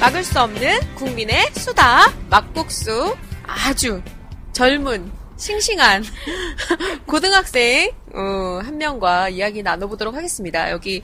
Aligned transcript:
막을 0.00 0.22
수 0.22 0.40
없는 0.40 0.94
국민의 0.94 1.50
수다 1.54 2.12
막국수 2.30 3.16
아주 3.44 4.00
젊은 4.52 5.10
싱싱한 5.36 6.04
고등학생 7.06 7.90
어, 8.14 8.60
한 8.62 8.78
명과 8.78 9.28
이야기 9.30 9.62
나눠보도록 9.62 10.14
하겠습니다. 10.14 10.70
여기 10.70 11.02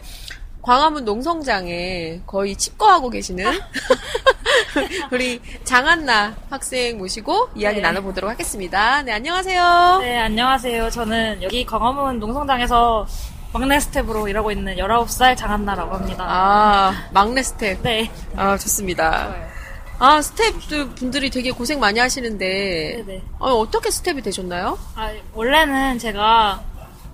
광화문 0.63 1.05
농성장에 1.05 2.23
거의 2.25 2.55
칩거하고 2.55 3.11
계시는 3.11 3.45
우리 5.11 5.41
장한나 5.65 6.37
학생 6.49 6.97
모시고 6.99 7.51
이야기 7.57 7.77
네. 7.77 7.83
나눠보도록 7.83 8.31
하겠습니다. 8.31 9.03
네, 9.03 9.13
안녕하세요. 9.13 9.99
네, 10.03 10.19
안녕하세요. 10.19 10.91
저는 10.91 11.43
여기 11.43 11.67
광화문 11.67 12.21
농성장에서 12.21 13.07
막내 13.55 13.79
스텝으로 13.79 14.27
일하고 14.27 14.51
있는 14.51 14.75
19살 14.77 15.37
장한나라고 15.37 15.95
합니다. 15.95 16.25
아, 16.29 16.93
막내 17.13 17.41
스텝. 17.41 17.79
네. 17.83 18.11
아, 18.37 18.59
좋습니다. 18.59 19.29
좋아요. 19.29 19.45
아, 20.01 20.21
스텝 20.21 20.95
분들이 20.97 21.31
되게 21.31 21.53
고생 21.53 21.79
많이 21.79 22.01
하시는데, 22.01 23.05
네네. 23.07 23.23
어, 23.39 23.53
어떻게 23.53 23.93
스텝이 23.93 24.23
되셨나요? 24.23 24.77
아, 24.97 25.09
원래는 25.35 26.01
제가 26.01 26.61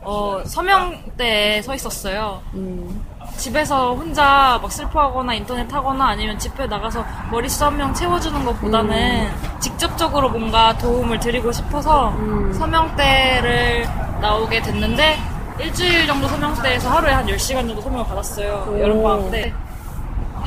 어, 0.00 0.42
서명대에 0.47 1.60
서 1.60 1.74
있었어요. 1.74 2.41
음, 2.54 3.04
집에서 3.36 3.94
혼자 3.94 4.58
막 4.62 4.72
슬퍼하거나 4.72 5.34
인터넷 5.34 5.70
하거나 5.70 6.06
아니면 6.08 6.38
집회 6.38 6.66
나가서 6.66 7.04
머릿수 7.30 7.66
한 7.66 7.77
명 7.77 7.92
채워주는 7.92 8.42
것보다는 8.47 9.30
직접적으로 9.60 10.30
뭔가 10.30 10.77
도움을 10.78 11.20
드리고 11.20 11.52
싶어서 11.52 12.08
음. 12.12 12.50
서명대를 12.54 13.86
나오게 14.22 14.62
됐는데 14.62 15.19
일주일 15.61 16.06
정도 16.06 16.27
서명대에서 16.28 16.89
하루에 16.91 17.12
한 17.12 17.27
10시간 17.27 17.66
정도 17.66 17.80
서명을 17.80 18.05
받았어요. 18.06 18.66
오. 18.70 18.80
여름방학 18.80 19.30
때. 19.30 19.53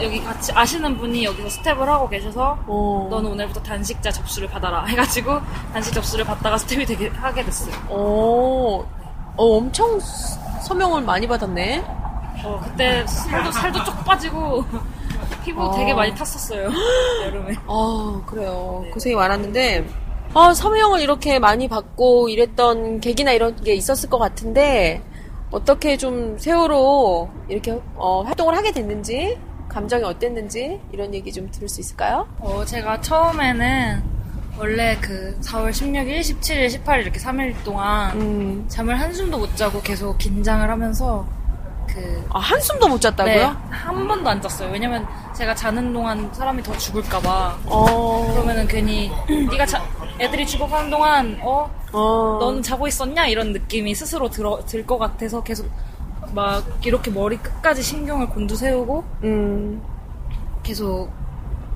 여기 0.01 0.23
같이 0.23 0.51
아시는 0.55 0.97
분이 0.97 1.23
여기서 1.23 1.49
스텝을 1.49 1.87
하고 1.87 2.09
계셔서 2.09 2.57
어, 2.65 3.07
너는 3.11 3.29
오늘부터 3.31 3.61
단식자 3.61 4.09
접수를 4.11 4.49
받아라 4.49 4.85
해가지고 4.85 5.39
단식 5.71 5.93
접수를 5.93 6.25
받다가 6.25 6.57
스텝이 6.57 6.85
되게 6.87 7.09
하게 7.09 7.43
됐어요. 7.45 7.75
어, 7.89 8.79
어, 9.37 9.57
엄청 9.57 9.99
스- 9.99 10.39
서명을 10.65 11.03
많이 11.03 11.27
받았네. 11.27 11.83
어, 12.43 12.59
그때 12.63 13.05
살도 13.05 13.51
살도 13.51 13.83
쭉 13.83 14.03
빠지고 14.03 14.65
피부 15.45 15.61
어. 15.63 15.71
되게 15.75 15.93
많이 15.93 16.13
탔었어요 16.15 16.71
여름에. 17.27 17.55
아, 17.67 18.21
그래요. 18.25 18.81
네. 18.85 18.89
고생이 18.89 19.13
많았는데, 19.15 19.85
아, 20.35 20.53
서명을 20.53 21.01
이렇게 21.01 21.37
많이 21.37 21.67
받고 21.67 22.29
이랬던 22.29 23.01
계기나 23.01 23.31
이런 23.33 23.55
게 23.55 23.75
있었을 23.75 24.09
것 24.09 24.17
같은데, 24.17 25.01
어떻게 25.51 25.95
좀 25.97 26.37
세월호 26.39 27.29
이렇게 27.49 27.79
어, 27.95 28.23
활동을 28.23 28.57
하게 28.57 28.71
됐는지, 28.71 29.37
감정이 29.69 30.03
어땠는지, 30.03 30.79
이런 30.91 31.13
얘기 31.13 31.31
좀 31.31 31.51
들을 31.51 31.69
수 31.69 31.79
있을까요? 31.81 32.27
어, 32.39 32.65
제가 32.65 33.01
처음에는 33.01 34.03
원래 34.57 34.97
그 34.99 35.37
4월 35.41 35.69
16일, 35.69 36.19
17일, 36.21 36.67
18일 36.83 37.01
이렇게 37.01 37.19
3일 37.19 37.63
동안 37.63 38.19
음, 38.19 38.65
잠을 38.67 38.99
한숨도 38.99 39.37
못 39.37 39.55
자고 39.55 39.81
계속 39.81 40.17
긴장을 40.17 40.67
하면서 40.67 41.25
그 41.87 42.25
아, 42.31 42.39
한숨도 42.39 42.87
못 42.87 43.01
잤다고요? 43.01 43.33
네, 43.35 43.55
한 43.69 44.07
번도 44.07 44.29
안 44.29 44.41
잤어요. 44.41 44.71
왜냐면 44.71 45.05
제가 45.35 45.53
자는 45.53 45.91
동안 45.93 46.31
사람이 46.33 46.63
더 46.63 46.75
죽을까봐. 46.77 47.59
어, 47.65 48.31
그러면은 48.31 48.67
괜히 48.67 49.11
네가 49.51 49.65
자, 49.65 49.83
애들이 50.19 50.45
죽어가는 50.45 50.89
동안 50.89 51.39
어 51.41 51.69
어, 51.91 52.37
너는 52.39 52.61
자고 52.61 52.87
있었냐 52.87 53.27
이런 53.27 53.51
느낌이 53.53 53.93
스스로 53.95 54.29
들어 54.29 54.59
들 54.65 54.85
것 54.85 54.97
같아서 54.97 55.41
계속 55.43 55.67
막 56.33 56.63
이렇게 56.85 57.11
머리 57.11 57.37
끝까지 57.37 57.81
신경을 57.83 58.27
곤두세우고 58.29 59.03
음, 59.23 59.81
계속 60.63 61.09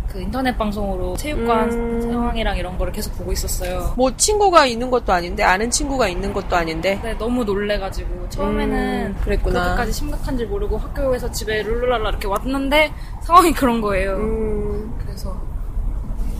그 0.07 0.21
인터넷 0.21 0.57
방송으로 0.57 1.15
체육관 1.17 1.69
음. 1.71 2.01
상황이랑 2.01 2.57
이런 2.57 2.77
거를 2.77 2.93
계속 2.93 3.15
보고 3.17 3.31
있었어요. 3.31 3.93
뭐 3.97 4.15
친구가 4.15 4.65
있는 4.65 4.89
것도 4.89 5.11
아닌데 5.13 5.43
아는 5.43 5.69
친구가 5.69 6.07
있는 6.07 6.31
것도 6.33 6.55
아닌데 6.55 6.99
네, 7.03 7.13
너무 7.17 7.43
놀래가지고 7.43 8.29
처음에는 8.29 9.07
음, 9.15 9.21
그랬구나. 9.23 9.61
그렇게까지 9.63 9.91
심각한 9.91 10.37
줄 10.37 10.47
모르고 10.47 10.77
학교에서 10.77 11.29
집에 11.31 11.61
룰루랄라 11.61 12.09
이렇게 12.09 12.27
왔는데 12.27 12.91
상황이 13.21 13.51
그런 13.51 13.81
거예요. 13.81 14.15
음, 14.15 14.95
그래서 15.03 15.35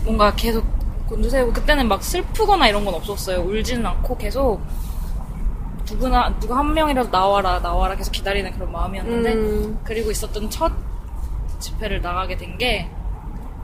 뭔가 0.04 0.32
계속 0.34 0.64
곤두세우고 1.08 1.52
그때는 1.52 1.88
막 1.88 2.02
슬프거나 2.02 2.68
이런 2.68 2.84
건 2.84 2.94
없었어요. 2.94 3.40
울지는 3.40 3.84
않고 3.86 4.16
계속 4.18 4.60
누구나 5.90 6.32
누구 6.38 6.54
한 6.54 6.74
명이라도 6.74 7.10
나와라 7.10 7.58
나와라 7.60 7.94
계속 7.96 8.12
기다리는 8.12 8.50
그런 8.52 8.70
마음이었는데 8.70 9.32
음, 9.32 9.78
그리고 9.84 10.10
있었던 10.10 10.50
첫 10.50 10.72
집회를 11.58 12.02
나가게 12.02 12.36
된 12.36 12.58
게 12.58 12.90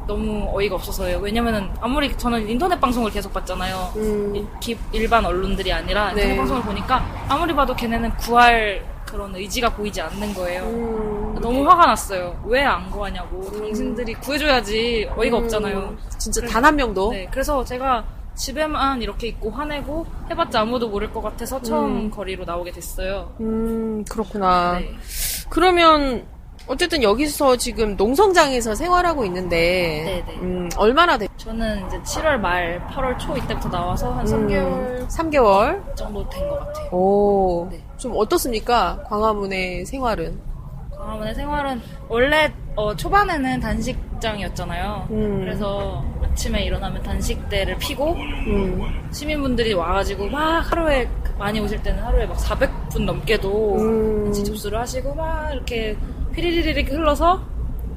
너무 0.06 0.50
어이가 0.54 0.74
없어서요. 0.74 1.16
왜냐면은 1.18 1.70
아무리 1.80 2.14
저는 2.16 2.46
인터넷 2.48 2.78
방송을 2.78 3.10
계속 3.10 3.32
봤잖아요. 3.32 3.92
음. 3.96 4.48
기- 4.60 4.76
일반 4.92 5.24
언론들이 5.24 5.72
아니라 5.72 6.12
네. 6.12 6.20
인터넷 6.22 6.36
방송을 6.36 6.62
보니까 6.62 7.02
아무리 7.28 7.54
봐도 7.54 7.74
걔네는 7.74 8.14
구할 8.18 8.84
그런 9.14 9.32
의지가 9.36 9.70
보이지 9.76 10.00
않는 10.00 10.34
거예요. 10.34 10.64
음. 10.64 11.38
너무 11.40 11.64
화가 11.70 11.86
났어요. 11.86 12.36
왜 12.46 12.64
안 12.64 12.90
구하냐고. 12.90 13.44
당신들이 13.44 14.14
구해줘야지 14.14 15.08
어이가 15.16 15.38
음, 15.38 15.44
없잖아요. 15.44 15.96
진짜 16.18 16.44
단한 16.48 16.74
명도 16.74 17.12
네, 17.12 17.28
그래서 17.30 17.64
제가 17.64 18.04
집에만 18.34 19.02
이렇게 19.02 19.28
있고 19.28 19.50
화내고 19.52 20.04
해봤자 20.30 20.62
아무도 20.62 20.88
모를 20.88 21.12
것 21.12 21.22
같아서 21.22 21.62
처음 21.62 22.10
거리로 22.10 22.44
나오게 22.44 22.72
됐어요. 22.72 23.32
음, 23.40 24.04
그렇구나. 24.10 24.80
네. 24.80 24.90
그러면 25.48 26.26
어쨌든 26.66 27.02
여기서 27.02 27.56
지금 27.56 27.94
농성장에서 27.96 28.74
생활하고 28.74 29.24
있는데 29.26 30.24
네네. 30.26 30.38
음, 30.40 30.68
얼마나 30.78 31.18
됐? 31.18 31.28
저는 31.36 31.86
이제 31.86 31.98
7월 32.00 32.38
말, 32.38 32.80
8월 32.88 33.18
초 33.18 33.36
이때부터 33.36 33.68
나와서 33.68 34.12
한 34.12 34.24
3개월 34.24 35.06
3개월. 35.08 35.94
정도 35.94 36.26
된 36.30 36.48
것 36.48 36.58
같아요. 36.60 36.88
오. 36.90 37.68
네. 37.70 37.80
좀 37.98 38.12
어떻습니까? 38.16 39.02
광화문의 39.08 39.84
생활은. 39.84 40.40
광화문의 40.96 41.34
생활은 41.34 41.82
원래 42.08 42.50
어, 42.76 42.96
초반에는 42.96 43.60
단식장이었잖아요. 43.60 45.08
음. 45.10 45.40
그래서 45.40 46.02
아침에 46.22 46.64
일어나면 46.64 47.02
단식대를 47.02 47.76
피고 47.76 48.12
음. 48.14 48.80
시민분들이 49.12 49.74
와가지고 49.74 50.28
막 50.28 50.60
하루에 50.60 51.08
많이 51.38 51.60
오실 51.60 51.82
때는 51.82 52.02
하루에 52.02 52.24
막 52.26 52.36
400분 52.38 53.04
넘게도 53.04 53.76
음. 53.76 54.24
단식 54.24 54.44
접수를 54.46 54.78
하시고 54.80 55.14
막 55.14 55.52
이렇게 55.52 55.96
피리리리릭 56.34 56.90
흘러서 56.90 57.42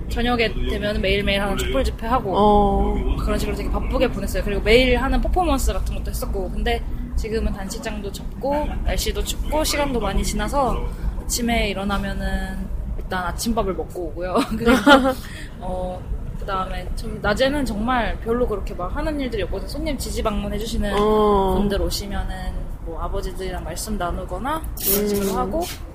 저녁에 0.09 0.53
되면 0.53 1.01
매일매일 1.01 1.41
하는 1.41 1.57
촛불 1.57 1.83
집회하고 1.83 2.33
어. 2.35 3.17
그런 3.17 3.37
식으로 3.37 3.55
되게 3.55 3.69
바쁘게 3.69 4.09
보냈어요. 4.09 4.43
그리고 4.43 4.61
매일 4.61 4.97
하는 4.97 5.19
퍼포먼스 5.21 5.73
같은 5.73 5.95
것도 5.95 6.11
했었고 6.11 6.51
근데 6.51 6.81
지금은 7.15 7.51
단식장도 7.51 8.11
접고 8.11 8.67
날씨도 8.85 9.23
춥고 9.23 9.63
시간도 9.63 9.99
많이 9.99 10.23
지나서 10.23 10.77
아침에 11.21 11.69
일어나면은 11.69 12.67
일단 12.97 13.25
아침밥을 13.25 13.73
먹고 13.73 14.03
오고요. 14.07 14.35
그리고 14.57 14.71
어 15.59 16.01
그다음에 16.39 16.87
좀 16.95 17.19
낮에는 17.21 17.65
정말 17.65 18.17
별로 18.21 18.47
그렇게 18.47 18.73
막 18.73 18.95
하는 18.95 19.19
일들이 19.19 19.43
없고 19.43 19.59
손님 19.67 19.97
지지 19.97 20.23
방문 20.23 20.53
해 20.53 20.57
주시는 20.57 20.93
어. 20.97 21.55
분들 21.57 21.81
오시면은 21.81 22.53
뭐 22.85 23.01
아버지들이랑 23.01 23.63
말씀 23.65 23.97
나누거나 23.97 24.61
이런 24.85 25.07
식으로 25.09 25.31
음. 25.31 25.37
하고 25.37 25.57
뭐 25.57 25.86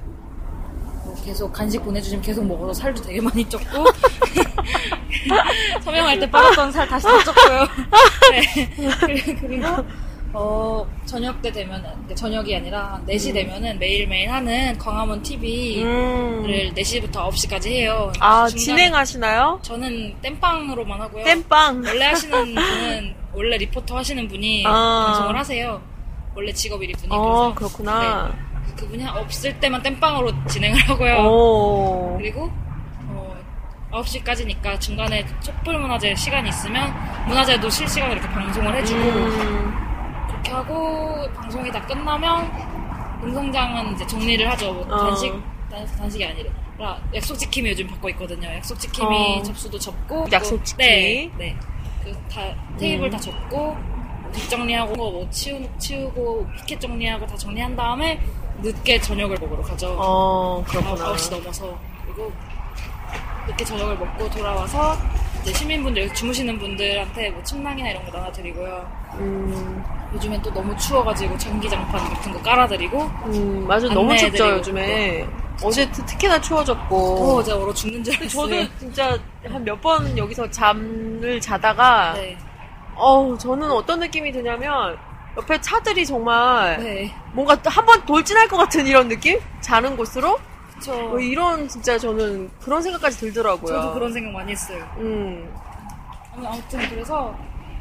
계속 1.25 1.53
간식 1.53 1.83
보내주시면 1.83 2.23
계속 2.23 2.45
먹어서 2.47 2.73
살도 2.75 3.03
되게 3.03 3.21
많이 3.21 3.45
쪘고 3.47 3.93
서명할 5.83 6.19
때 6.19 6.31
빠졌던 6.31 6.73
살 6.73 6.89
다시 6.89 7.07
다 7.07 7.19
쪘고요. 7.19 7.69
네. 8.33 9.37
그리고 9.41 9.67
어 10.35 10.87
저녁 11.05 11.43
때 11.43 11.53
되면은 11.53 11.83
그러니까 11.83 12.15
저녁이 12.15 12.57
아니라 12.57 12.95
한 12.95 13.07
4시 13.07 13.35
되면은 13.35 13.79
매일매일 13.79 14.33
하는 14.33 14.79
광화문 14.79 15.23
TV를 15.23 15.85
음. 15.85 16.75
4시부터 16.75 17.29
9시까지 17.31 17.67
해요. 17.67 18.11
아, 18.19 18.49
진행하시나요? 18.49 19.61
저는 19.63 20.15
땜빵으로만 20.23 21.01
하고요. 21.03 21.25
땜빵. 21.25 21.83
원래 21.87 22.07
하시는 22.07 22.55
분은 22.55 23.15
원래 23.35 23.59
리포터 23.59 23.97
하시는 23.99 24.27
분이 24.27 24.65
아. 24.67 25.05
방송을 25.09 25.39
하세요. 25.39 25.83
원래 26.35 26.51
직업이 26.53 26.87
이분이 26.87 27.09
어, 27.11 27.53
그래서 27.55 27.77
그렇구나. 27.77 28.33
네. 28.35 28.52
그분이 28.77 29.05
없을 29.07 29.59
때만 29.61 29.83
땜빵으로 29.83 30.33
진행을 30.47 30.81
하고요. 30.89 31.17
오. 31.29 32.17
그리고 32.19 32.51
어, 33.09 33.35
9시까지니까 33.93 34.81
중간에 34.81 35.25
촛불 35.41 35.79
문화제 35.79 36.15
시간이 36.15 36.49
있으면 36.49 36.93
문화제도 37.27 37.69
실시간으로 37.69 38.19
이렇게 38.19 38.33
방송을 38.35 38.75
해주고 38.77 39.01
음. 39.01 39.75
그렇게 40.29 40.53
하고 40.53 41.29
방송이 41.35 41.71
다 41.71 41.81
끝나면 41.87 42.51
운동장은 43.23 43.95
이제 43.95 44.07
정리를 44.07 44.51
하죠. 44.53 44.73
뭐 44.73 44.83
어. 44.95 45.07
단식 45.09 45.33
단, 45.71 45.87
단식이 45.97 46.25
아니라 46.25 46.51
약속 47.15 47.37
지킴이 47.37 47.71
요즘 47.71 47.87
받고 47.87 48.09
있거든요. 48.11 48.49
약속 48.55 48.79
지킴이 48.79 49.39
어. 49.39 49.43
접수도 49.43 49.79
접고 49.79 50.27
약속 50.33 50.57
또- 50.59 50.65
지킴이. 50.65 50.87
네, 50.89 51.31
네. 51.39 51.57
그 52.03 52.13
다 52.29 52.41
테이블 52.79 53.07
음. 53.07 53.11
다 53.11 53.19
접고 53.19 53.77
뒷 54.33 54.49
정리하고 54.51 54.95
뭐 54.97 55.29
치우, 55.31 55.61
치우고 55.79 56.49
피켓 56.57 56.81
정리하고 56.81 57.25
다 57.27 57.37
정리한 57.37 57.77
다음에 57.77 58.19
늦게 58.61 59.01
저녁을 59.01 59.37
먹으러 59.41 59.63
가죠. 59.63 59.95
어, 59.99 60.63
그렇구나. 60.69 60.95
9시 61.15 61.31
넘어서 61.39 61.79
그리고 62.05 62.33
늦게 63.49 63.65
저녁을 63.65 63.97
먹고 63.99 64.29
돌아와서 64.31 64.97
이제 65.43 65.53
시민분들 65.55 66.13
주무시는 66.15 66.59
분들한테 66.59 67.31
뭐 67.31 67.43
침낭이나 67.43 67.91
이런 67.91 68.05
거 68.07 68.17
나눠드리고요. 68.17 68.93
음, 69.15 69.85
요즘엔 70.15 70.41
또 70.43 70.53
너무 70.53 70.77
추워가지고 70.77 71.37
전기장판 71.39 72.01
같은 72.15 72.33
거 72.33 72.41
깔아드리고 72.43 73.03
음, 73.03 73.67
맞아. 73.67 73.89
너무 73.89 74.17
춥죠. 74.17 74.49
요즘에. 74.51 75.27
어제 75.65 75.91
특- 75.91 76.07
특히나 76.07 76.41
추워졌고. 76.41 76.97
어, 77.39 77.43
제가 77.43 77.59
얼어 77.59 77.75
죽는 77.75 78.03
줄 78.05 78.15
알았어요. 78.15 78.49
저도 78.49 78.79
진짜 78.79 79.19
한 79.45 79.65
몇 79.65 79.81
번 79.81 80.17
여기서 80.17 80.49
잠을 80.51 81.41
자다가, 81.41 82.13
네, 82.15 82.37
어우, 82.95 83.37
저는 83.37 83.71
어떤 83.71 83.99
느낌이 84.01 84.31
드냐면, 84.33 84.97
옆에 85.37 85.61
차들이 85.61 86.05
정말 86.05 86.79
네, 86.83 87.15
뭔가 87.33 87.57
한 87.65 87.87
번 87.87 88.05
돌진할 88.05 88.49
것 88.49 88.57
같은 88.59 88.87
이런 88.87 89.09
느낌? 89.09 89.39
자는 89.61 89.97
곳으로? 89.97 90.39
그쵸. 90.75 90.93
뭐 91.09 91.19
이런 91.21 91.67
진짜 91.69 91.99
저는 91.99 92.51
그런 92.61 92.83
생각까지 92.83 93.19
들더라고요. 93.19 93.73
저도 93.75 93.95
그런 93.95 94.13
생각 94.13 94.33
많이 94.33 94.53
했어요. 94.53 94.85
음, 94.99 95.51
아무- 96.35 96.47
아무튼 96.47 96.81
그래서 96.91 97.35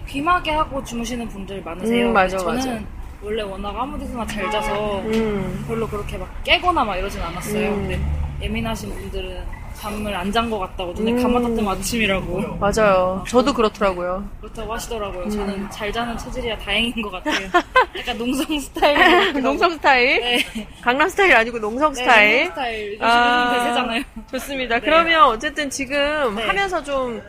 귀마개 0.08 0.52
하고 0.52 0.84
주무시는 0.84 1.28
분들 1.30 1.62
많으세요. 1.64 2.08
음, 2.08 2.14
맞아, 2.14 2.38
저는 2.38 2.56
맞아. 2.56 2.80
원래 3.22 3.42
워낙 3.44 3.74
아무 3.78 3.98
데서나 4.00 4.26
잘 4.26 4.50
자서 4.50 5.00
음, 5.02 5.64
별로 5.68 5.88
그렇게 5.88 6.18
막 6.18 6.28
깨거나 6.44 6.84
막 6.84 6.96
이러진 6.96 7.22
않았어요. 7.22 7.70
음. 7.70 7.76
근데 7.88 8.00
예민하신 8.42 8.90
분들은 8.90 9.46
잠을 9.82 10.16
안 10.16 10.32
잔 10.32 10.48
것 10.52 10.60
같다고 10.60 10.94
눈에 10.94 11.12
음. 11.14 11.56
뜨면 11.56 11.68
아침이라고 11.76 12.58
맞아요. 12.58 13.24
저도 13.28 13.52
그렇더라고요. 13.52 14.24
그렇다고 14.40 14.74
하시더라고요. 14.74 15.24
음. 15.24 15.30
저는 15.32 15.70
잘 15.72 15.92
자는 15.92 16.16
체질이라 16.20 16.56
다행인 16.60 17.02
것 17.02 17.10
같아요. 17.10 17.48
약간 17.98 18.16
농성 18.18 18.60
스타일. 18.60 19.34
농성 19.42 19.72
스타일? 19.72 20.20
네. 20.22 20.68
강남 20.82 21.10
스타일 21.10 21.36
아니고 21.36 21.58
농성 21.58 21.92
네, 21.94 22.04
스타일? 22.04 22.38
농성 22.46 22.56
스타일. 22.56 22.94
요즘 22.94 23.04
아. 23.06 23.54
대세잖아요. 23.54 24.04
좋습니다. 24.32 24.76
네. 24.76 24.82
그러면 24.82 25.24
어쨌든 25.24 25.68
지금 25.72 26.36
네. 26.36 26.46
하면서 26.46 26.84
좀, 26.84 27.20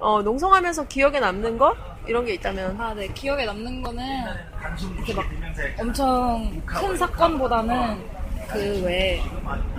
어, 0.00 0.20
농성하면서 0.20 0.88
기억에 0.88 1.20
남는 1.20 1.56
거? 1.58 1.76
이런 2.08 2.24
게 2.26 2.34
있다면. 2.34 2.76
아, 2.80 2.92
네. 2.92 3.06
기억에 3.14 3.46
남는 3.46 3.82
거는 3.82 4.04
이렇게 4.96 5.14
막 5.14 5.24
엄청 5.78 6.60
큰 6.66 6.96
사건보다는 6.96 7.98
그왜 8.54 9.20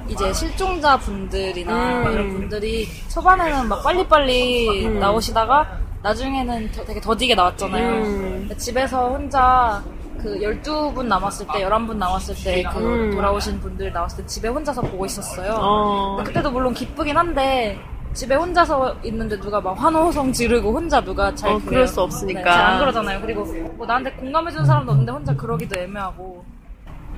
이제 0.07 0.31
실종자 0.33 0.97
분들이나 0.97 1.73
음. 1.73 2.03
막 2.03 2.11
이런 2.11 2.33
분들이 2.33 2.87
초반에는 3.09 3.67
막 3.67 3.83
빨리빨리 3.83 4.85
음. 4.87 4.99
나오시다가 4.99 5.79
나중에는 6.03 6.71
더- 6.71 6.85
되게 6.85 7.01
더디게 7.01 7.33
나왔잖아요. 7.35 8.03
음. 8.03 8.49
집에서 8.57 9.09
혼자 9.09 9.81
그 10.21 10.39
12분 10.39 11.05
남았을 11.05 11.47
때, 11.53 11.63
11분 11.65 11.95
남았을 11.97 12.35
때그 12.43 12.77
음. 12.79 13.11
돌아오신 13.11 13.59
분들 13.59 13.91
나왔을 13.91 14.17
때 14.23 14.25
집에 14.27 14.47
혼자서 14.47 14.81
보고 14.81 15.05
있었어요. 15.05 15.55
어, 15.59 16.21
그때도 16.23 16.51
물론 16.51 16.73
기쁘긴 16.73 17.17
한데 17.17 17.79
집에 18.13 18.33
혼자서 18.35 18.95
있는데 19.03 19.39
누가 19.39 19.59
막 19.59 19.73
환호성 19.73 20.31
지르고 20.31 20.71
혼자 20.71 21.01
누가 21.01 21.33
잘 21.35 21.51
어, 21.53 21.59
그럴 21.65 21.87
수 21.87 22.01
없으니까. 22.01 22.39
네, 22.39 22.45
잘안 22.49 22.79
그러잖아요. 22.79 23.21
그리고 23.21 23.43
뭐 23.75 23.85
나한테 23.85 24.11
공감해주는 24.13 24.65
사람도 24.65 24.91
없는데 24.91 25.11
혼자 25.11 25.35
그러기도 25.35 25.79
애매하고 25.79 26.45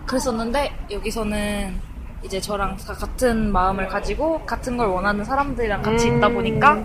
그랬었는데 0.07 0.71
여기서는 0.89 1.79
이제 2.23 2.41
저랑 2.41 2.77
다 2.77 2.93
같은 2.93 3.51
마음을 3.51 3.87
가지고 3.87 4.43
같은 4.45 4.77
걸 4.77 4.87
원하는 4.87 5.23
사람들이랑 5.23 5.81
같이 5.81 6.09
음. 6.09 6.17
있다 6.17 6.29
보니까 6.29 6.83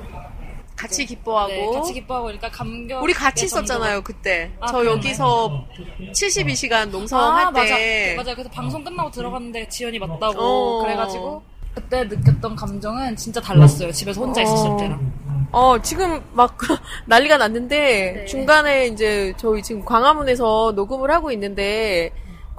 같이 0.76 1.06
기뻐하고. 1.06 1.52
네, 1.52 1.70
같이 1.72 1.92
기뻐하고 1.94 2.26
그러니까 2.26 2.50
감격 2.50 3.02
우리 3.02 3.12
같이 3.12 3.44
있었잖아요, 3.46 4.02
그때. 4.02 4.50
아, 4.60 4.66
저 4.66 4.78
그러네. 4.78 4.90
여기서 4.90 5.64
72시간 6.12 6.72
아 6.72 6.84
농성할 6.86 7.52
맞아 7.52 7.76
때. 7.76 8.14
맞아 8.16 8.34
그래서 8.34 8.50
방송 8.50 8.82
끝나고 8.82 9.10
들어갔는데 9.10 9.68
지연이 9.68 9.98
맞다고 9.98 10.40
어. 10.40 10.82
그래가지고 10.82 11.42
그때 11.75 12.04
느꼈던 12.04 12.56
감정은 12.56 13.16
진짜 13.16 13.40
달랐어요 13.40 13.90
집에서 13.92 14.20
혼자 14.20 14.42
있었을 14.42 14.70
어. 14.70 14.76
때랑 14.76 15.12
어, 15.52 15.80
지금 15.82 16.22
막 16.32 16.56
난리가 17.04 17.36
났는데, 17.36 18.12
네. 18.16 18.25
중간에 18.25 18.86
이제 18.86 19.34
저희 19.36 19.62
지금 19.62 19.84
광화문에서 19.84 20.72
녹음을 20.75 21.10
하고 21.10 21.30
있는데, 21.30 22.10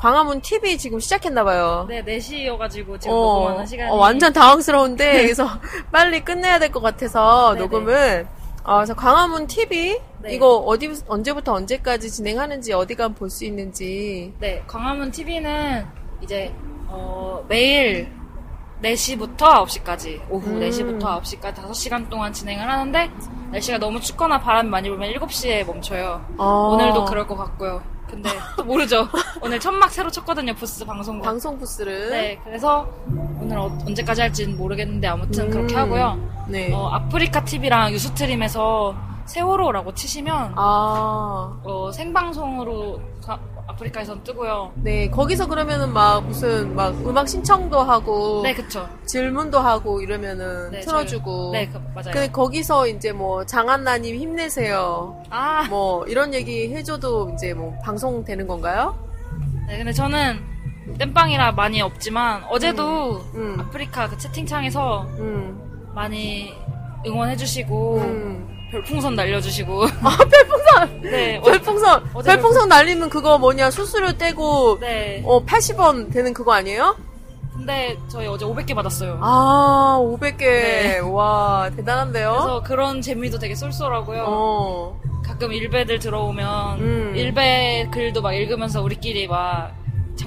광화문 0.03 0.41
TV 0.41 0.77
지금 0.77 0.99
시작했나봐요. 0.99 1.85
네 1.87 2.03
4시여가지고 2.03 2.99
지금 2.99 3.15
녹음하는 3.15 3.65
시간이 3.65 3.89
어, 3.89 3.95
완전 3.95 4.33
당황스러운데, 4.33 5.13
그래서 5.23 5.47
빨리 5.93 6.19
끝내야 6.19 6.59
될 6.59 6.73
것 6.73 6.81
같아서 6.81 7.53
네네. 7.53 7.61
녹음을. 7.61 8.27
어, 8.65 8.75
그래서 8.75 8.93
광화문 8.95 9.47
TV? 9.47 9.97
네. 10.19 10.33
이거 10.33 10.57
어디, 10.57 10.93
언제부터 11.07 11.53
언제까지 11.53 12.11
진행하는지, 12.11 12.73
어디 12.73 12.95
가면 12.95 13.15
볼수 13.15 13.45
있는지. 13.45 14.33
네, 14.39 14.61
광화문 14.67 15.09
TV는 15.11 15.85
이제 16.21 16.53
어, 16.89 17.41
매일 17.47 18.11
4시부터 18.81 19.37
9시까지 19.37 20.19
오후 20.29 20.49
음. 20.49 20.59
4시부터 20.59 21.21
9시까지 21.21 21.55
5시간 21.63 22.09
동안 22.09 22.33
진행을 22.33 22.69
하는데 22.69 23.09
날씨가 23.51 23.77
너무 23.77 24.01
춥거나 24.01 24.41
바람이 24.41 24.67
많이 24.67 24.89
불면 24.89 25.13
7시에 25.13 25.65
멈춰요. 25.65 26.25
어, 26.37 26.71
오늘도 26.73 27.05
그럴 27.05 27.25
것 27.25 27.37
같고요. 27.37 27.92
근데 28.13 28.29
또 28.55 28.63
모르죠. 28.65 29.07
오늘 29.41 29.59
천막 29.59 29.91
새로 29.91 30.11
쳤거든요. 30.11 30.53
부스 30.53 30.85
방송국. 30.85 31.25
방송 31.25 31.57
부스를. 31.57 32.11
네, 32.11 32.39
그래서 32.43 32.87
오늘 33.41 33.57
어- 33.57 33.75
언제까지 33.87 34.21
할지는 34.21 34.55
모르겠는데 34.55 35.07
아무튼 35.07 35.45
음. 35.45 35.49
그렇게 35.49 35.75
하고요. 35.75 36.45
네. 36.47 36.71
어, 36.71 36.89
아프리카 36.89 37.43
TV랑 37.43 37.91
유스트림에서 37.91 38.95
세월호라고 39.25 39.93
치시면 39.95 40.53
아, 40.55 41.59
어, 41.63 41.91
생방송으로 41.91 43.01
가- 43.25 43.39
아프리카에선 43.67 44.23
뜨고요. 44.23 44.73
네. 44.75 45.09
거기서 45.09 45.47
그러면은 45.47 45.93
막 45.93 46.25
무슨 46.25 46.75
막 46.75 46.89
음악 47.07 47.27
신청도 47.27 47.79
하고. 47.79 48.41
네, 48.43 48.53
그쵸. 48.53 48.87
질문도 49.05 49.59
하고 49.59 50.01
이러면은 50.01 50.71
네, 50.71 50.81
틀어주고. 50.81 51.51
네, 51.53 51.69
그, 51.69 51.77
맞아요. 51.93 52.11
근데 52.11 52.31
거기서 52.31 52.87
이제 52.87 53.11
뭐 53.11 53.45
장한나님 53.45 54.15
힘내세요. 54.15 55.23
아, 55.29 55.67
뭐 55.69 56.05
이런 56.07 56.33
얘기 56.33 56.73
해줘도 56.73 57.31
이제 57.33 57.53
뭐 57.53 57.77
방송되는 57.83 58.47
건가요? 58.47 58.97
네, 59.67 59.77
근데 59.77 59.93
저는 59.93 60.39
땜빵이라 60.97 61.53
많이 61.53 61.81
없지만 61.81 62.43
어제도 62.49 63.17
음. 63.35 63.57
아프리카 63.59 64.09
그 64.09 64.17
채팅창에서 64.17 65.03
음. 65.19 65.91
많이 65.95 66.53
응원해주시고 67.05 67.97
음. 67.97 68.52
별풍선 68.73 69.13
날려주시고 69.15 69.83
아 69.85 70.17
별풍선. 70.17 71.01
네, 71.01 71.37
어, 71.37 71.41
별풍선. 71.43 72.09
어제 72.15 72.31
별풍선 72.31 72.69
날리면 72.69 73.09
그거 73.09 73.37
뭐냐 73.37 73.69
수수료 73.69 74.13
떼고 74.17 74.79
네. 74.79 75.21
어 75.25 75.45
80원 75.45 76.11
되는 76.11 76.33
그거 76.33 76.53
아니에요? 76.53 76.95
근데 77.53 77.95
저희 78.07 78.25
어제 78.25 78.45
500개 78.45 78.73
받았어요. 78.73 79.19
아 79.21 79.99
500개. 80.01 80.39
네. 80.39 80.99
와 80.99 81.69
대단한데요? 81.75 82.31
그래서 82.31 82.63
그런 82.63 83.01
재미도 83.01 83.37
되게 83.37 83.53
쏠쏠하고요. 83.53 84.23
어. 84.27 84.99
가끔 85.23 85.53
일베들 85.53 85.99
들어오면 85.99 86.79
음. 86.79 87.13
일베 87.15 87.89
글도 87.93 88.21
막 88.23 88.33
읽으면서 88.33 88.81
우리끼리 88.81 89.27
막 89.27 89.71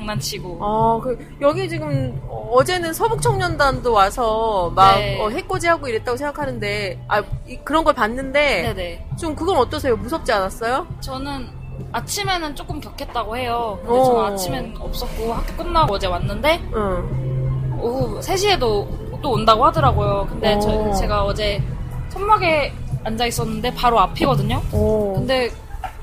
장난치고 0.06 0.58
아, 0.60 1.00
그, 1.02 1.18
여기 1.40 1.68
지금, 1.68 2.18
어, 2.28 2.48
어제는 2.52 2.94
서북청년단도 2.94 3.92
와서, 3.92 4.70
막, 4.74 4.96
네. 4.96 5.20
어, 5.20 5.28
해코지하고 5.28 5.88
이랬다고 5.88 6.16
생각하는데, 6.16 6.98
아, 7.08 7.22
이- 7.46 7.56
그런 7.64 7.84
걸 7.84 7.94
봤는데, 7.94 8.62
네네. 8.74 9.06
좀 9.18 9.34
그건 9.34 9.56
어떠세요? 9.58 9.96
무섭지 9.96 10.32
않았어요? 10.32 10.86
저는 11.00 11.48
아침에는 11.92 12.54
조금 12.54 12.80
격했다고 12.80 13.36
해요. 13.36 13.78
근데 13.82 13.98
어. 13.98 14.04
저는 14.04 14.32
아침엔 14.32 14.74
없었고 14.78 15.32
학교 15.34 15.62
끝나고 15.64 15.94
어제 15.94 16.06
왔는데 16.06 16.62
응. 16.74 17.78
오후 17.80 18.18
3시에도 18.20 19.20
또 19.20 19.30
온다고 19.32 19.64
하더라고요. 19.66 20.26
근데 20.30 20.54
어. 20.54 20.60
저, 20.60 20.92
제가 20.94 21.24
어제 21.24 21.62
천막에 22.08 22.72
앉아 23.04 23.26
있었는데 23.26 23.74
바로 23.74 24.00
앞이거든요. 24.00 24.62
오. 24.72 25.14
근데 25.16 25.50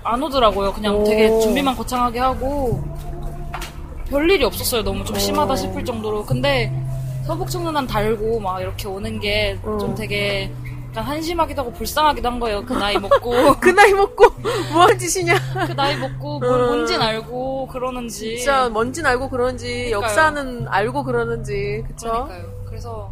안 0.04 0.22
오더라고요. 0.22 0.74
그냥 0.74 0.96
오. 0.96 1.04
되게 1.04 1.28
준비만 1.40 1.76
거창하게 1.76 2.20
하고 2.20 2.84
별일이 4.14 4.44
없었어요. 4.44 4.84
너무 4.84 5.04
좀 5.04 5.18
심하다 5.18 5.54
오. 5.54 5.56
싶을 5.56 5.84
정도로. 5.84 6.24
근데 6.26 6.72
서북청년단 7.26 7.88
달고 7.88 8.40
막 8.40 8.62
이렇게 8.62 8.88
오는 8.88 9.20
게좀 9.20 9.92
어. 9.92 9.96
되게 9.96 10.52
약간 10.92 11.04
한심하기도 11.06 11.62
하고 11.62 11.74
불쌍하기도 11.74 12.30
한 12.30 12.40
거예요. 12.40 12.64
그 12.64 12.74
나이 12.74 12.96
먹고 13.00 13.32
그 13.60 13.70
나이 13.70 13.92
먹고 13.92 14.26
뭐한 14.72 15.00
짓이냐? 15.00 15.34
그 15.66 15.72
나이 15.72 15.98
먹고 15.98 16.40
뭘 16.40 16.62
음. 16.62 16.66
뭔진 16.68 17.02
알고 17.02 17.68
그러는지 17.70 18.38
진짜 18.38 18.70
뭔진 18.70 19.04
알고 19.08 19.30
그러는지 19.32 19.86
그러니까요. 19.86 20.02
역사는 20.04 20.68
알고 20.68 21.04
그러는지 21.04 21.84
그쵸? 21.88 22.12
그러니까요. 22.12 22.66
그래서 22.68 23.12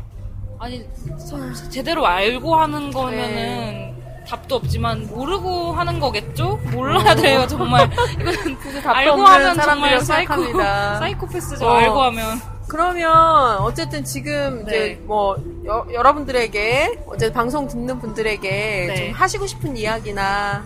아니 0.59 0.85
참 1.27 1.51
제대로 1.71 2.05
알고 2.05 2.55
하는 2.55 2.91
거면은 2.91 3.33
네. 3.33 3.90
답도 4.31 4.55
없지만 4.55 5.07
모르고 5.07 5.73
하는 5.73 5.99
거겠죠? 5.99 6.57
몰라야 6.71 7.13
돼요 7.15 7.45
정말 7.47 7.89
이거는 8.17 8.57
알고 8.87 9.25
하면 9.25 9.59
정말 9.59 9.99
사이코. 9.99 10.53
사이코패스죠. 10.63 11.67
어. 11.67 11.73
알고 11.73 12.01
하면 12.03 12.41
그러면 12.69 13.57
어쨌든 13.57 14.05
지금 14.05 14.63
네. 14.63 14.71
이제 14.93 15.01
뭐 15.03 15.35
여, 15.65 15.85
여러분들에게 15.91 17.03
어쨌든 17.07 17.33
방송 17.33 17.67
듣는 17.67 17.99
분들에게 17.99 18.49
네. 18.49 18.95
좀 18.95 19.13
하시고 19.13 19.47
싶은 19.47 19.75
이야기나 19.75 20.63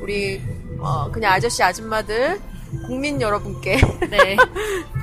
우리 0.00 0.42
어, 0.80 1.08
그냥 1.12 1.34
아저씨 1.34 1.62
아줌마들 1.62 2.40
국민 2.88 3.22
여러분께 3.22 3.76
네. 4.10 4.36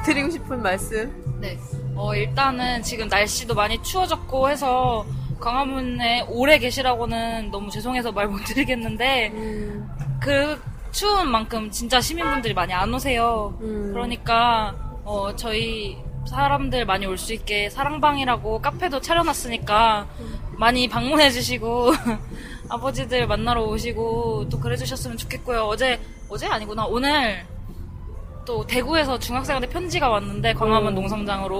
드리고 0.04 0.30
싶은 0.32 0.62
말씀. 0.62 1.40
네. 1.40 1.58
어, 1.96 2.14
일단은 2.14 2.84
지금 2.84 3.08
날씨도 3.08 3.56
많이 3.56 3.82
추워졌고 3.82 4.50
해서 4.50 5.06
광화문에 5.42 6.28
오래 6.30 6.58
계시라고는 6.60 7.52
너무 7.52 7.70
죄송해서 7.70 8.12
말 8.14 8.28
못 8.28 8.38
드리겠는데 8.46 9.32
음, 9.34 9.90
그 10.22 10.62
추운 10.92 11.28
만큼 11.30 11.70
진짜 11.72 12.00
시민분들이 12.00 12.54
많이 12.54 12.72
안 12.74 12.94
오세요. 12.94 13.58
음. 13.62 13.90
그러니까 13.92 14.74
어, 15.04 15.36
저희 15.36 15.98
사람들 16.28 16.86
많이 16.86 17.06
올 17.08 17.18
수 17.18 17.34
있게 17.34 17.70
사랑방이라고 17.70 18.62
카페도 18.62 19.02
차려놨으니까 19.02 20.08
많이 20.58 20.88
방문해 20.88 21.32
주시고 21.32 21.92
아버지들 22.70 23.26
만나러 23.28 23.64
오시고 23.64 24.48
또 24.50 24.60
그래 24.60 24.78
주셨으면 24.78 25.18
좋겠고요. 25.18 25.64
어제 25.64 26.00
어제 26.30 26.48
아니구나. 26.48 26.86
오늘 26.86 27.44
또 28.46 28.66
대구에서 28.66 29.20
중학생한테 29.20 29.70
편지가 29.70 30.10
왔는데 30.10 30.54
광화문 30.54 30.94
오. 30.94 31.02
농성장으로 31.02 31.56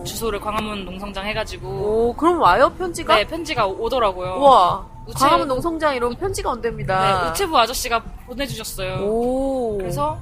오. 0.00 0.04
주소를 0.04 0.40
광화문 0.40 0.84
농성장 0.84 1.26
해가지고 1.26 1.68
오, 1.68 2.14
그럼 2.16 2.40
와요 2.40 2.70
편지가? 2.76 3.16
네 3.16 3.24
편지가 3.26 3.66
오더라고요. 3.66 4.34
우와. 4.38 4.86
우체- 5.06 5.18
광화문 5.20 5.48
농성장 5.48 5.94
이런 5.96 6.14
편지가 6.16 6.50
온답니다. 6.50 7.22
네, 7.24 7.30
우체부 7.30 7.58
아저씨가 7.58 8.02
보내주셨어요. 8.26 9.06
오. 9.06 9.78
그래서 9.78 10.18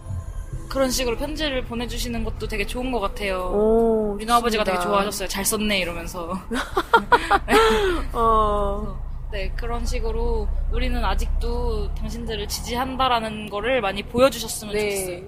그런 0.68 0.90
식으로 0.90 1.16
편지를 1.16 1.64
보내주시는 1.64 2.22
것도 2.24 2.46
되게 2.46 2.64
좋은 2.66 2.92
것 2.92 3.00
같아요. 3.00 3.50
오, 3.52 4.14
민호 4.14 4.34
아버지가 4.34 4.62
되게. 4.64 4.78
좋아하셨어요. 4.78 5.28
잘 5.28 5.44
썼네 5.44 5.78
이러면서. 5.80 6.30
어. 8.12 9.04
네 9.32 9.50
그런 9.56 9.84
식으로 9.84 10.46
우리는 10.72 11.04
아직도 11.04 11.92
당신들을 11.94 12.46
지지한다라는 12.46 13.50
거를 13.50 13.80
많이 13.80 14.02
보여주셨으면 14.04 14.72
좋겠어요. 14.72 15.20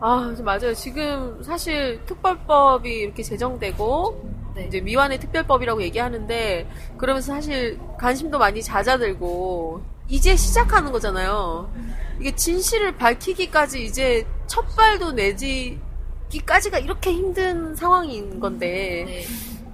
네. 0.00 0.06
아, 0.06 0.34
맞아요. 0.42 0.72
지금 0.74 1.42
사실 1.42 2.00
특별법이 2.06 2.90
이렇게 2.90 3.22
제정되고 3.22 4.30
네. 4.54 4.64
이제 4.66 4.80
미완의 4.80 5.20
특별법이라고 5.20 5.82
얘기하는데 5.82 6.68
그러면서 6.96 7.34
사실 7.34 7.78
관심도 7.98 8.38
많이 8.38 8.62
잦아들고 8.62 9.82
이제 10.08 10.34
시작하는 10.36 10.90
거잖아요. 10.90 11.70
이게 12.18 12.34
진실을 12.34 12.96
밝히기까지 12.96 13.84
이제 13.84 14.26
첫 14.46 14.64
발도 14.74 15.12
내지기까지가 15.12 16.78
이렇게 16.78 17.12
힘든 17.12 17.76
상황인 17.76 18.40
건데 18.40 19.04
네. 19.06 19.22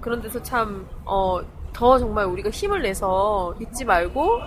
그런 0.01 0.21
데서 0.21 0.43
참, 0.43 0.87
어, 1.05 1.39
더 1.73 1.97
정말 1.97 2.25
우리가 2.25 2.49
힘을 2.49 2.81
내서 2.81 3.55
잊지 3.59 3.85
말고 3.85 4.39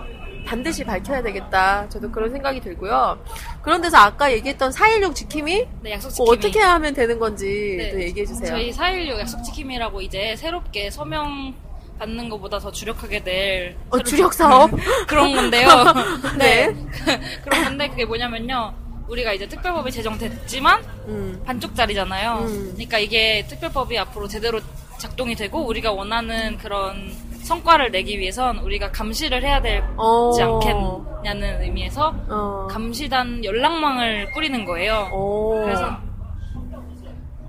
반드시 0.45 0.83
밝혀야 0.83 1.21
되겠다. 1.21 1.87
저도 1.89 2.11
그런 2.11 2.31
생각이 2.31 2.59
들고요. 2.61 3.17
그런 3.61 3.81
데서 3.81 3.97
아까 3.97 4.31
얘기했던 4.31 4.71
4.16 4.71 5.15
지킴이? 5.15 5.67
네, 5.81 5.91
약속 5.91 6.09
지킴이. 6.09 6.29
어떻게 6.29 6.59
하면 6.59 6.93
되는 6.93 7.19
건지 7.19 7.75
네. 7.77 7.91
또 7.91 8.01
얘기해 8.01 8.25
주세요. 8.25 8.47
저희 8.49 8.71
4.16 8.71 9.19
약속 9.19 9.43
지킴이라고 9.43 10.01
이제 10.01 10.35
새롭게 10.37 10.89
서명 10.91 11.53
받는 11.99 12.29
것보다 12.29 12.57
더 12.59 12.71
주력하게 12.71 13.23
될 13.23 13.75
어, 13.89 13.99
주력 14.01 14.33
사업? 14.35 14.71
그런 15.07 15.35
건데요. 15.35 15.67
네. 16.37 16.67
네. 16.67 16.75
그런 17.43 17.63
건데 17.63 17.87
그게 17.89 18.05
뭐냐면요. 18.05 18.73
우리가 19.07 19.33
이제 19.33 19.47
특별법이 19.47 19.91
제정됐지만 19.91 20.83
음. 21.07 21.41
반쪽짜리잖아요. 21.45 22.37
음. 22.45 22.69
그러니까 22.73 22.97
이게 22.97 23.45
특별법이 23.47 23.97
앞으로 23.99 24.27
제대로 24.27 24.61
작동이 24.97 25.35
되고 25.35 25.59
우리가 25.65 25.91
원하는 25.91 26.57
그런 26.57 27.11
성과를 27.43 27.91
내기 27.91 28.19
위해선 28.19 28.59
우리가 28.59 28.91
감시를 28.91 29.43
해야 29.43 29.61
되지 29.61 29.83
어. 29.97 30.31
않겠냐는 30.39 31.61
의미에서 31.63 32.13
어. 32.29 32.67
감시단 32.69 33.43
연락망을 33.43 34.31
꾸리는 34.31 34.63
거예요. 34.65 35.09
오. 35.13 35.61
그래서 35.63 35.97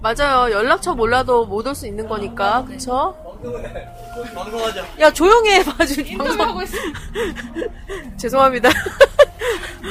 맞아요. 0.01 0.51
연락처 0.53 0.95
몰라도 0.95 1.47
못 1.47 1.67
올 1.67 1.75
수 1.75 1.87
있는 1.87 2.09
거니까. 2.09 2.65
네. 2.69 2.75
그쵸? 2.75 3.15
방송하자. 4.35 4.85
야, 5.01 5.11
조용히 5.13 5.51
해, 5.51 5.65
봐주. 5.65 6.01
인터뷰하고 6.01 6.63
있어. 6.63 6.77
죄송합니다. 8.19 8.69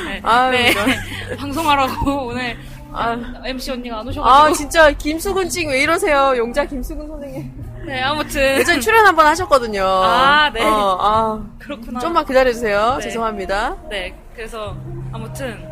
네. 0.08 0.20
아유, 0.24 0.52
네. 0.52 0.74
방송하라고 1.38 2.28
오늘 2.28 2.58
아, 2.94 3.18
MC 3.46 3.72
언니가 3.72 4.00
안 4.00 4.06
아, 4.08 4.10
오셔가지고. 4.10 4.56
진짜, 4.56 4.92
김수근 4.92 5.50
찡 5.50 5.68
왜 5.70 5.82
이러세요? 5.84 6.34
용자 6.38 6.66
김수근 6.66 7.08
선생님. 7.08 7.52
네, 7.86 8.02
아무튼. 8.02 8.42
예전에 8.60 8.80
출연 8.80 9.06
한 9.06 9.16
번 9.16 9.26
하셨거든요. 9.28 9.84
아, 9.84 10.50
네. 10.54 10.64
어, 10.64 10.98
아, 11.02 11.44
그렇구나. 11.60 12.00
좀만 12.00 12.26
기다려주세요. 12.26 12.96
네. 12.98 13.02
죄송합니다. 13.02 13.76
네, 13.90 14.14
그래서 14.36 14.76
아무튼 15.12 15.68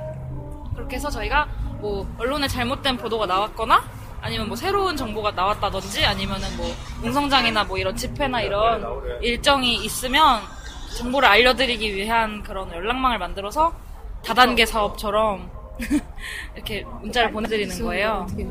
그렇게 0.76 0.96
해서 0.96 1.10
저희가 1.10 1.48
뭐 1.80 2.08
언론에 2.18 2.48
잘못된 2.48 2.98
보도가 2.98 3.26
나왔거나 3.26 3.82
아니면 4.22 4.48
뭐 4.48 4.56
새로운 4.58 4.98
정보가 4.98 5.32
나왔다든지 5.32 6.06
아니면은 6.06 6.46
뭐 6.58 6.68
농성장이나 7.04 7.64
뭐 7.64 7.78
이런 7.78 7.96
집회나 7.96 8.42
이런 8.42 8.84
일정이 9.22 9.76
있으면 9.76 10.42
정보를 10.98 11.30
알려드리기 11.30 11.96
위한 11.96 12.44
그런 12.44 12.70
연락망을 12.74 13.18
만들어서 13.20 13.72
다단계 14.26 14.66
사업처럼 14.66 15.50
이렇게 16.56 16.84
문자를 17.02 17.32
보내드리는 17.32 17.82
거예요. 17.84 18.28
네. 18.36 18.46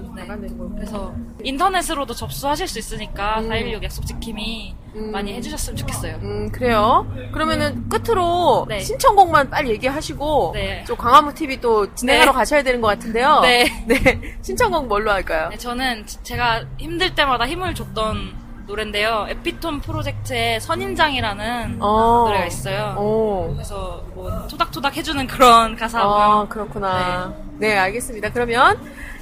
그래서 0.77 1.15
인터넷으로도 1.43 2.15
접수하실 2.15 2.67
수 2.69 2.79
있으니까 2.79 3.41
음. 3.41 3.49
4.16 3.49 3.83
약속 3.83 4.07
지킴이 4.07 4.75
음. 4.95 5.11
많이 5.13 5.35
해주셨으면 5.35 5.77
좋겠어요. 5.77 6.17
음, 6.23 6.51
그래요. 6.51 7.07
그러면은 7.33 7.89
끝으로 7.89 8.65
네. 8.69 8.81
신청곡만 8.81 9.51
빨리 9.51 9.71
얘기하시고 9.71 10.53
네. 10.55 10.85
또 10.89 10.97
광화문 10.97 11.35
TV 11.35 11.61
또 11.61 11.95
진행하러 11.95 12.33
네. 12.33 12.37
가셔야 12.37 12.63
되는 12.63 12.81
것 12.81 12.89
같은데요. 12.89 13.41
네. 13.41 13.67
네. 13.87 14.39
신청곡 14.43 14.87
뭘로 14.89 15.11
할까요? 15.11 15.49
네, 15.51 15.59
저는 15.59 16.07
지- 16.07 16.23
제가 16.23 16.65
힘들 16.79 17.15
때마다 17.15 17.47
힘을 17.47 17.75
줬던 17.75 18.48
노래인데요. 18.69 19.27
에피톤 19.31 19.81
프로젝트의 19.81 20.61
선인장이라는 20.61 21.79
어. 21.81 22.25
노래가 22.29 22.45
있어요. 22.45 22.95
오. 22.99 23.53
그래서 23.55 24.03
뭐 24.15 24.31
토닥토닥 24.47 24.95
해주는 24.97 25.27
그런 25.27 25.75
가사고요. 25.75 26.15
아, 26.15 26.47
그렇구나. 26.49 27.33
네. 27.57 27.77
알겠습니다. 27.79 28.31
그러면 28.31 28.79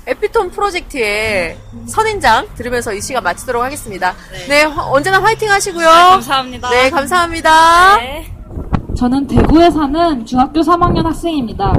에피톤 0.09 0.51
프로젝트의 0.51 1.57
선인장 1.87 2.49
들으면서 2.57 2.93
이 2.93 3.01
시간 3.01 3.23
마치도록 3.23 3.63
하겠습니다. 3.63 4.15
네. 4.33 4.47
네, 4.49 4.63
화- 4.65 4.91
언제나 4.91 5.23
화이팅 5.23 5.49
하시고요. 5.49 5.87
네, 5.89 5.93
감사합니다. 6.11 6.71
네, 6.71 6.91
감사합니다. 6.91 7.97
네. 7.99 8.33
저는 8.97 9.27
대구에 9.29 9.71
사는 9.71 10.27
중학교 10.27 10.61
3학년 10.61 11.05
학생입니다. 11.05 11.73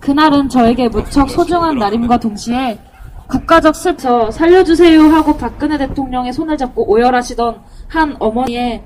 그날은 0.00 0.50
저에게 0.50 0.88
무척 0.88 1.30
소중한 1.30 1.78
날임과 1.78 2.18
동시에 2.18 2.78
국가적 3.28 3.74
슬퍼 3.74 4.30
살려주세요 4.30 5.00
하고 5.02 5.36
박근혜 5.36 5.78
대통령의 5.78 6.32
손을 6.32 6.56
잡고 6.56 6.90
오열하시던 6.90 7.60
한 7.88 8.16
어머니의 8.18 8.82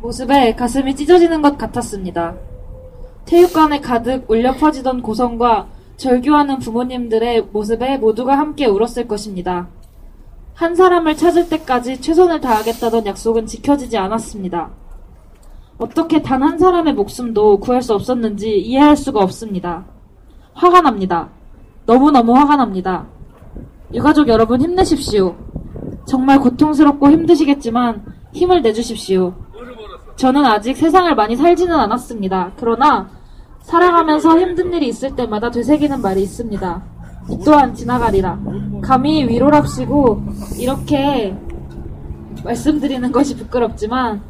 모습에 0.00 0.54
가슴이 0.54 0.96
찢어지는 0.96 1.42
것 1.42 1.56
같았습니다. 1.58 2.34
체육관에 3.26 3.80
가득 3.80 4.28
울려 4.28 4.52
퍼지던 4.54 5.02
고성과 5.02 5.68
절규하는 5.96 6.58
부모님들의 6.58 7.48
모습에 7.52 7.98
모두가 7.98 8.36
함께 8.36 8.66
울었을 8.66 9.06
것입니다. 9.06 9.68
한 10.54 10.74
사람을 10.74 11.16
찾을 11.16 11.48
때까지 11.48 12.00
최선을 12.00 12.40
다하겠다던 12.40 13.06
약속은 13.06 13.46
지켜지지 13.46 13.96
않았습니다. 13.96 14.70
어떻게 15.78 16.20
단 16.22 16.42
한 16.42 16.58
사람의 16.58 16.94
목숨도 16.94 17.60
구할 17.60 17.82
수 17.82 17.94
없었는지 17.94 18.58
이해할 18.58 18.96
수가 18.96 19.20
없습니다. 19.20 19.84
화가 20.54 20.80
납니다. 20.80 21.30
너무너무 21.86 22.34
화가 22.34 22.56
납니다. 22.56 23.06
유가족 23.92 24.28
여러분 24.28 24.60
힘내십시오. 24.60 25.36
정말 26.06 26.38
고통스럽고 26.40 27.10
힘드시겠지만 27.10 28.04
힘을 28.32 28.62
내주십시오. 28.62 29.34
저는 30.16 30.44
아직 30.44 30.76
세상을 30.76 31.14
많이 31.14 31.36
살지는 31.36 31.74
않았습니다. 31.74 32.52
그러나 32.56 33.08
살아가면서 33.62 34.38
힘든 34.38 34.72
일이 34.72 34.88
있을 34.88 35.14
때마다 35.14 35.50
되새기는 35.50 36.00
말이 36.00 36.22
있습니다. 36.22 36.82
이 37.30 37.38
또한 37.44 37.74
지나가리라. 37.74 38.38
감히 38.82 39.24
위로랍시고 39.28 40.22
이렇게 40.58 41.36
말씀드리는 42.44 43.12
것이 43.12 43.36
부끄럽지만 43.36 44.22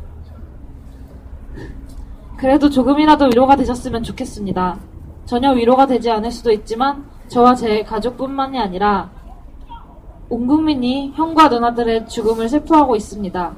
그래도 2.37 2.69
조금이라도 2.69 3.27
위로가 3.27 3.57
되셨으면 3.57 4.03
좋겠습니다. 4.03 4.79
전혀 5.25 5.53
위로가 5.53 5.87
되지 5.87 6.11
않을 6.11 6.31
수도 6.31 6.51
있지만 6.53 7.05
저와 7.29 7.55
제 7.55 7.83
가족뿐만이 7.83 8.59
아니라 8.59 9.11
온 10.29 10.47
국민이 10.47 11.13
형과 11.15 11.49
누나들의 11.49 12.09
죽음을 12.09 12.49
슬퍼하고 12.49 12.97
있습니다. 12.97 13.53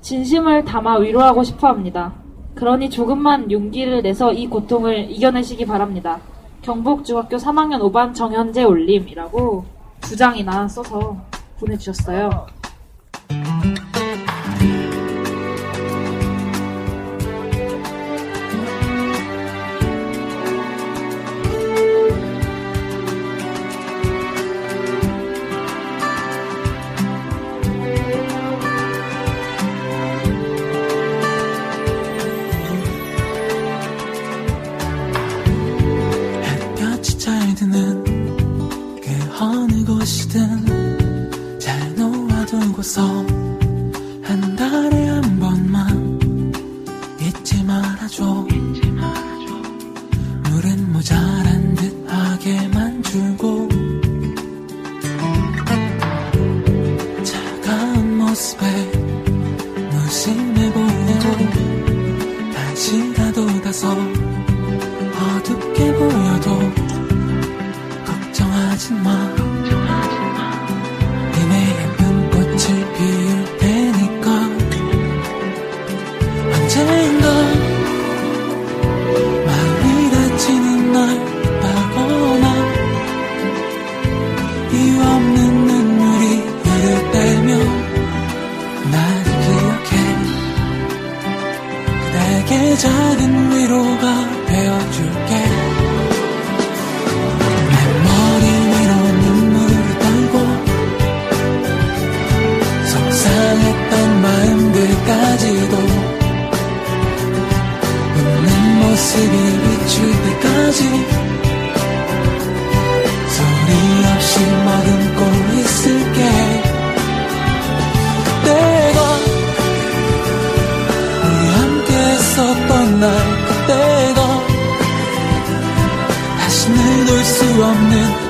진심을 0.00 0.64
담아 0.64 0.96
위로하고 0.98 1.42
싶어 1.42 1.68
합니다. 1.68 2.14
그러니 2.54 2.90
조금만 2.90 3.50
용기를 3.50 4.02
내서 4.02 4.32
이 4.32 4.46
고통을 4.46 5.10
이겨내시기 5.10 5.66
바랍니다. 5.66 6.20
경북 6.62 7.04
중학교 7.04 7.36
3학년 7.36 7.80
5반 7.80 8.14
정현재 8.14 8.64
올림이라고 8.64 9.64
두 10.00 10.16
장이나 10.16 10.68
써서 10.68 11.16
보내주셨어요. 11.58 12.59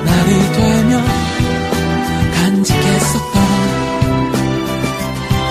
날이 0.05 0.51
되면 0.53 1.03
간직했었던 2.35 3.33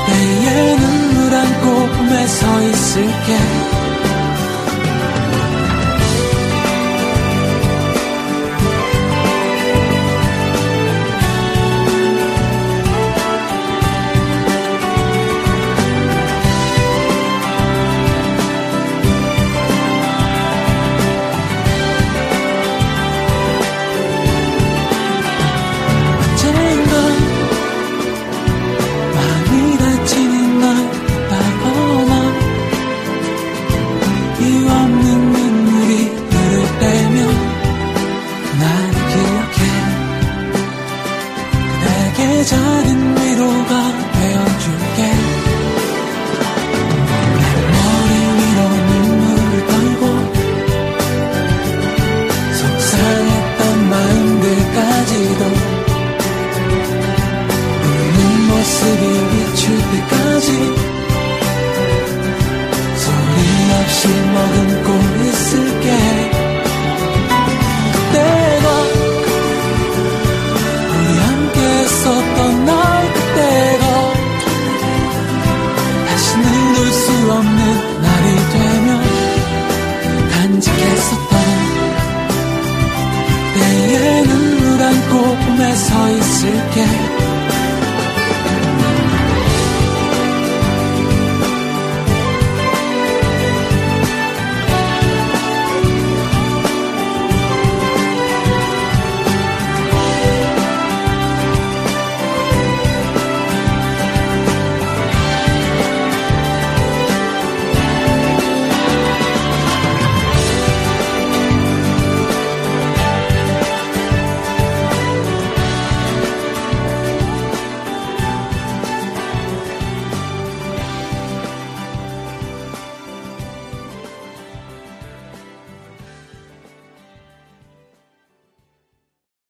때의 0.06 0.76
눈물 0.76 1.34
안고 1.34 1.88
꿈에 1.96 2.26
서 2.26 2.62
있을게 2.62 3.79